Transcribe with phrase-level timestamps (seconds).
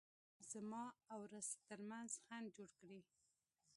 [0.51, 2.99] زما او رزق ترمنځ خنډ جوړ کړي.